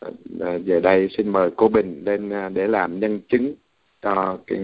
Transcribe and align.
Ờ, 0.00 0.58
về 0.64 0.80
đây 0.80 1.08
xin 1.16 1.28
mời 1.28 1.50
cô 1.56 1.68
Bình 1.68 2.02
lên 2.06 2.30
ờ, 2.30 2.48
để 2.48 2.66
làm 2.66 3.00
nhân 3.00 3.20
chứng 3.28 3.54
cho 4.02 4.38
cái, 4.46 4.58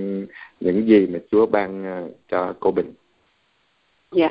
những 0.61 0.89
gì 0.89 1.07
mà 1.07 1.19
Chúa 1.31 1.47
ban 1.47 1.85
ờ, 1.85 2.09
cho 2.29 2.55
cô 2.61 2.71
Bình. 2.71 2.93
Dạ. 4.13 4.31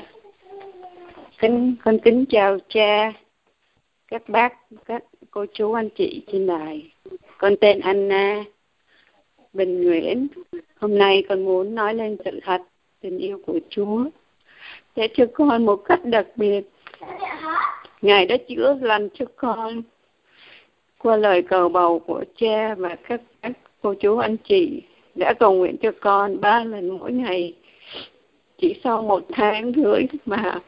Kính 1.39 1.75
con 1.83 1.99
kính 1.99 2.25
chào 2.29 2.57
cha, 2.69 3.13
các 4.07 4.29
bác, 4.29 4.53
các 4.85 5.03
cô 5.31 5.45
chú 5.53 5.73
anh 5.73 5.89
chị 5.95 6.25
trên 6.31 6.47
đài. 6.47 6.91
Con 7.37 7.55
tên 7.61 7.79
Anna 7.79 8.43
Bình 9.53 9.83
Nguyễn. 9.83 10.27
Hôm 10.79 10.97
nay 10.97 11.23
con 11.29 11.45
muốn 11.45 11.75
nói 11.75 11.93
lên 11.93 12.17
sự 12.25 12.39
thật 12.43 12.61
tình 13.01 13.17
yêu 13.17 13.41
của 13.45 13.59
Chúa 13.69 14.05
để 14.95 15.07
cho 15.13 15.25
con 15.33 15.65
một 15.65 15.81
cách 15.85 15.99
đặc 16.03 16.27
biệt. 16.35 16.61
Ngài 18.01 18.25
đã 18.25 18.37
chữa 18.47 18.77
lành 18.81 19.09
cho 19.13 19.25
con 19.35 19.81
qua 21.05 21.17
lời 21.17 21.41
cầu 21.41 21.69
bầu 21.69 21.99
của 21.99 22.23
cha 22.37 22.75
và 22.75 22.95
các, 23.07 23.21
các 23.41 23.51
cô 23.81 23.93
chú 23.93 24.17
anh 24.17 24.37
chị 24.37 24.81
đã 25.15 25.33
cầu 25.39 25.53
nguyện 25.53 25.77
cho 25.81 25.91
con 26.01 26.41
ba 26.41 26.63
lần 26.63 26.89
mỗi 26.89 27.11
ngày. 27.11 27.53
Chỉ 28.57 28.75
sau 28.83 29.01
một 29.01 29.23
tháng 29.33 29.71
rưỡi 29.75 30.01
mà 30.25 30.59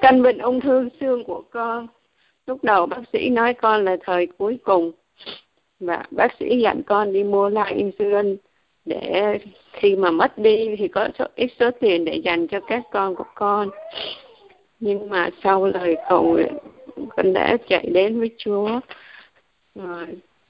căn 0.00 0.22
bệnh 0.22 0.38
ung 0.38 0.60
thư 0.60 0.88
xương 1.00 1.24
của 1.24 1.42
con 1.50 1.86
lúc 2.46 2.64
đầu 2.64 2.86
bác 2.86 3.00
sĩ 3.12 3.28
nói 3.28 3.54
con 3.54 3.84
là 3.84 3.96
thời 4.04 4.26
cuối 4.26 4.58
cùng 4.62 4.92
và 5.80 6.02
bác 6.10 6.28
sĩ 6.40 6.60
dặn 6.60 6.82
con 6.86 7.12
đi 7.12 7.24
mua 7.24 7.48
lại 7.48 7.74
insulin 7.74 8.36
để 8.84 9.38
khi 9.72 9.96
mà 9.96 10.10
mất 10.10 10.38
đi 10.38 10.76
thì 10.78 10.88
có 10.88 11.08
số, 11.18 11.24
ít 11.34 11.50
số 11.60 11.70
tiền 11.80 12.04
để 12.04 12.14
dành 12.14 12.46
cho 12.46 12.60
các 12.60 12.82
con 12.92 13.14
của 13.14 13.26
con. 13.34 13.68
Nhưng 14.80 15.10
mà 15.10 15.30
sau 15.42 15.66
lời 15.66 15.96
cầu 16.08 16.22
nguyện 16.22 16.54
con 17.16 17.32
đã 17.32 17.56
chạy 17.68 17.86
đến 17.86 18.18
với 18.18 18.30
Chúa 18.38 18.80
rồi 19.78 20.06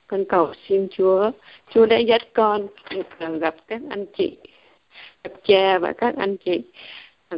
con 0.06 0.24
cầu 0.24 0.52
xin 0.68 0.88
Chúa. 0.90 1.30
Chúa 1.74 1.86
đã 1.86 1.98
dắt 1.98 2.22
con 2.32 2.66
được 2.90 3.38
gặp 3.40 3.54
các 3.66 3.80
anh 3.90 4.06
chị 4.16 4.36
gặp 5.24 5.30
cha 5.44 5.78
và 5.78 5.92
các 5.92 6.14
anh 6.18 6.36
chị. 6.36 6.60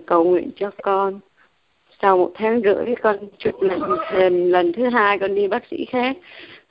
Cầu 0.06 0.24
nguyện 0.24 0.50
cho 0.56 0.70
con. 0.82 1.20
Sau 2.02 2.18
một 2.18 2.32
tháng 2.34 2.60
rưỡi 2.62 2.94
con 3.02 3.16
chụp 3.38 3.62
lần 3.62 3.80
lần, 4.12 4.50
lần 4.50 4.72
thứ 4.72 4.88
hai 4.88 5.18
con 5.18 5.34
đi 5.34 5.48
bác 5.48 5.62
sĩ 5.70 5.84
khác. 5.84 6.16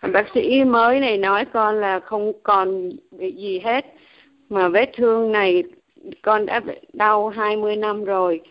Bác 0.02 0.26
sĩ 0.34 0.64
mới 0.64 1.00
này 1.00 1.18
nói 1.18 1.46
con 1.46 1.82
là 1.82 2.00
không 2.00 2.34
còn 2.44 2.92
bị 3.12 3.32
gì 3.32 3.60
hết. 3.60 3.86
Mà 4.50 4.68
vết 4.68 4.90
thương 4.94 5.32
này 5.32 5.64
con 6.22 6.46
đã 6.46 6.62
đau 6.94 7.30
20 7.30 7.76
năm 7.76 8.06
rồi. 8.06 8.42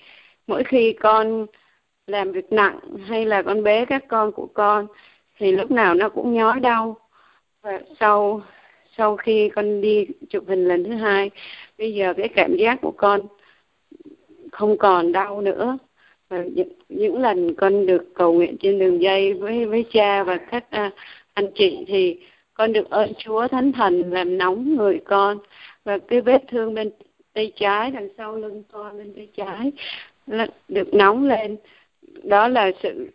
Mỗi 0.46 0.64
khi 0.64 0.92
con 0.92 1.46
làm 2.06 2.32
việc 2.32 2.52
nặng 2.52 2.78
hay 3.06 3.26
là 3.26 3.42
con 3.42 3.62
bế 3.62 3.84
các 3.84 4.04
con 4.08 4.32
của 4.32 4.48
con 4.54 4.86
thì 5.38 5.52
lúc 5.52 5.70
nào 5.70 5.94
nó 5.94 6.08
cũng 6.08 6.34
nhói 6.34 6.60
đau. 6.60 6.96
Và 7.62 7.80
sau 8.00 8.42
sau 8.96 9.16
khi 9.16 9.48
con 9.48 9.80
đi 9.80 10.06
chụp 10.30 10.44
hình 10.48 10.64
lần 10.64 10.84
thứ 10.84 10.92
hai 10.92 11.30
bây 11.78 11.94
giờ 11.94 12.14
cái 12.16 12.28
cảm 12.28 12.56
giác 12.56 12.78
của 12.82 12.92
con 12.96 13.20
không 14.52 14.78
còn 14.78 15.12
đau 15.12 15.40
nữa. 15.40 15.78
Và 16.28 16.44
những, 16.54 16.68
những 16.88 17.20
lần 17.20 17.54
con 17.54 17.86
được 17.86 18.14
cầu 18.14 18.32
nguyện 18.32 18.56
trên 18.60 18.78
đường 18.78 19.02
dây 19.02 19.34
với 19.34 19.66
với 19.66 19.84
cha 19.92 20.22
và 20.22 20.36
các 20.36 20.64
uh, 20.86 20.92
anh 21.34 21.46
chị 21.54 21.84
thì 21.88 22.20
con 22.54 22.72
được 22.72 22.90
ơn 22.90 23.12
Chúa 23.18 23.48
Thánh 23.48 23.72
Thần 23.72 24.12
làm 24.12 24.38
nóng 24.38 24.76
người 24.76 25.00
con. 25.04 25.38
Và 25.84 25.98
cái 25.98 26.20
vết 26.20 26.42
thương 26.48 26.74
bên 26.74 26.90
tay 27.32 27.52
trái 27.56 27.90
đằng 27.90 28.08
sau 28.16 28.36
lưng 28.36 28.62
con 28.72 28.98
bên 28.98 29.14
tay 29.14 29.28
trái 29.36 29.72
được 30.68 30.94
nóng 30.94 31.28
lên. 31.28 31.56
Đó 32.22 32.48
là 32.48 32.70
sự 32.82 33.10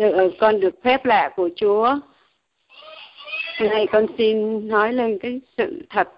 Ờ, 0.00 0.10
ờ, 0.10 0.30
con 0.38 0.60
được 0.60 0.82
phép 0.82 1.04
lạ 1.04 1.30
của 1.36 1.48
Chúa. 1.56 1.98
Này 3.60 3.86
con 3.92 4.06
xin 4.18 4.68
nói 4.68 4.92
lên 4.92 5.18
cái 5.18 5.40
sự 5.56 5.82
thật. 5.90 6.08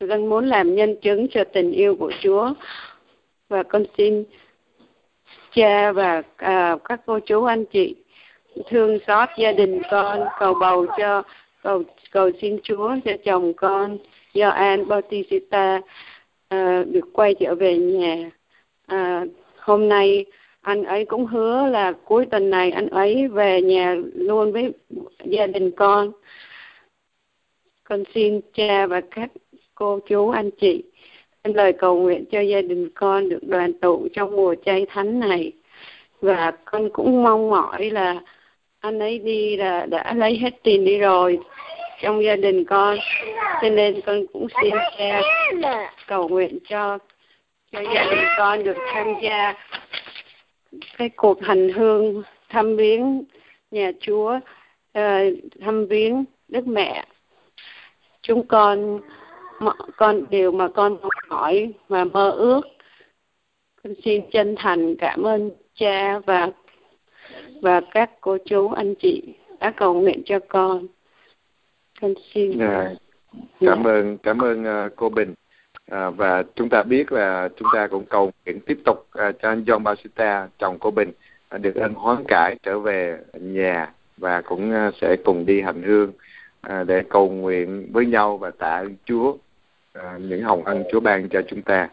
Con 0.00 0.26
muốn 0.26 0.46
làm 0.46 0.74
nhân 0.74 0.96
chứng 1.02 1.28
cho 1.28 1.44
tình 1.44 1.72
yêu 1.72 1.96
của 1.96 2.12
Chúa. 2.22 2.52
Và 3.48 3.62
con 3.62 3.84
xin 3.98 4.24
cha 5.54 5.92
và 5.92 6.22
à, 6.36 6.76
các 6.84 7.00
cô 7.06 7.18
chú 7.18 7.44
anh 7.44 7.64
chị 7.64 7.94
thương 8.66 8.98
xót 9.06 9.28
gia 9.38 9.52
đình 9.52 9.82
con 9.90 10.20
cầu 10.38 10.54
bầu 10.54 10.86
cho 10.98 11.22
cầu 11.62 11.82
cầu 12.10 12.30
xin 12.40 12.58
Chúa 12.62 12.96
cho 13.04 13.12
chồng 13.24 13.52
con 13.56 13.98
Gioan 14.34 14.88
Bautista 14.88 15.80
à, 16.48 16.84
được 16.86 17.08
quay 17.12 17.34
trở 17.34 17.54
về 17.54 17.76
nhà. 17.76 18.30
À, 18.86 19.24
hôm 19.56 19.88
nay 19.88 20.24
anh 20.60 20.84
ấy 20.84 21.04
cũng 21.04 21.26
hứa 21.26 21.66
là 21.66 21.92
cuối 22.04 22.26
tuần 22.26 22.50
này 22.50 22.70
anh 22.70 22.88
ấy 22.88 23.28
về 23.28 23.62
nhà 23.62 23.96
luôn 24.14 24.52
với 24.52 24.72
gia 25.24 25.46
đình 25.46 25.70
con. 25.70 26.12
Con 27.84 28.04
xin 28.14 28.40
cha 28.54 28.86
và 28.86 29.00
các 29.10 29.30
cô 29.74 30.00
chú, 30.08 30.30
anh 30.30 30.50
chị, 30.60 30.82
xin 31.44 31.52
lời 31.56 31.72
cầu 31.72 31.96
nguyện 31.96 32.24
cho 32.32 32.40
gia 32.40 32.62
đình 32.62 32.90
con 32.94 33.28
được 33.28 33.40
đoàn 33.42 33.72
tụ 33.72 34.08
trong 34.12 34.36
mùa 34.36 34.54
chay 34.64 34.86
thánh 34.88 35.20
này. 35.20 35.52
Và 36.20 36.52
con 36.64 36.90
cũng 36.92 37.22
mong 37.22 37.50
mỏi 37.50 37.90
là 37.90 38.20
anh 38.80 38.98
ấy 38.98 39.18
đi 39.18 39.56
là 39.56 39.86
đã 39.86 40.14
lấy 40.14 40.38
hết 40.38 40.62
tiền 40.62 40.84
đi 40.84 40.98
rồi 40.98 41.38
trong 42.02 42.24
gia 42.24 42.36
đình 42.36 42.64
con. 42.64 42.98
Cho 43.62 43.68
nên 43.70 44.00
con 44.06 44.26
cũng 44.32 44.46
xin 44.62 44.74
cha 44.98 45.20
cầu 46.06 46.28
nguyện 46.28 46.58
cho 46.68 46.98
cho 47.72 47.80
gia 47.94 48.04
đình 48.10 48.24
con 48.38 48.64
được 48.64 48.76
tham 48.92 49.14
gia 49.22 49.54
cái 50.98 51.08
cuộc 51.16 51.42
hành 51.42 51.68
hương 51.68 52.22
thăm 52.48 52.76
viếng 52.76 53.24
nhà 53.70 53.92
Chúa 54.00 54.38
uh, 54.98 55.02
thăm 55.60 55.86
viếng 55.86 56.24
Đức 56.48 56.66
Mẹ. 56.66 57.04
Chúng 58.22 58.46
con 58.46 59.00
con 59.96 60.24
điều 60.30 60.52
mà 60.52 60.68
con 60.68 60.96
hỏi 61.28 61.72
và 61.88 62.04
mơ 62.04 62.30
ước 62.30 62.60
con 63.82 63.92
xin 64.04 64.22
chân 64.32 64.54
thành 64.58 64.96
cảm 64.96 65.22
ơn 65.22 65.50
cha 65.74 66.18
và 66.18 66.50
và 67.62 67.80
các 67.90 68.10
cô 68.20 68.38
chú 68.44 68.68
anh 68.68 68.94
chị 68.94 69.22
đã 69.60 69.72
cầu 69.76 69.94
nguyện 69.94 70.22
cho 70.24 70.38
con. 70.48 70.86
Con 72.00 72.14
xin 72.34 72.58
à, 72.58 72.94
cảm 73.60 73.84
yeah. 73.84 73.86
ơn 73.86 74.18
cảm 74.18 74.38
ơn 74.38 74.62
uh, 74.62 74.92
cô 74.96 75.08
Bình 75.08 75.34
à, 75.90 76.10
và 76.10 76.42
chúng 76.54 76.68
ta 76.68 76.82
biết 76.82 77.12
là 77.12 77.48
chúng 77.56 77.68
ta 77.74 77.86
cũng 77.86 78.04
cầu 78.04 78.30
nguyện 78.44 78.60
tiếp 78.60 78.78
tục 78.84 79.06
à, 79.12 79.32
cho 79.42 79.48
anh 79.48 79.64
John 79.64 79.82
Bautista 79.82 80.48
chồng 80.58 80.78
cô 80.80 80.90
Bình 80.90 81.12
à, 81.48 81.58
được 81.58 81.74
ân 81.74 81.94
hoán 81.94 82.24
cải 82.28 82.56
trở 82.62 82.78
về 82.78 83.18
nhà 83.40 83.92
và 84.16 84.42
cũng 84.42 84.72
à, 84.72 84.90
sẽ 85.00 85.16
cùng 85.24 85.46
đi 85.46 85.60
hành 85.60 85.82
hương 85.82 86.12
à, 86.60 86.84
để 86.84 87.02
cầu 87.08 87.30
nguyện 87.30 87.88
với 87.92 88.06
nhau 88.06 88.36
và 88.36 88.50
tạ 88.50 88.76
ơn 88.76 88.94
Chúa 89.04 89.36
à, 89.92 90.18
những 90.20 90.42
hồng 90.42 90.64
ân 90.64 90.84
Chúa 90.92 91.00
ban 91.00 91.28
cho 91.28 91.42
chúng 91.48 91.62
ta. 91.62 91.88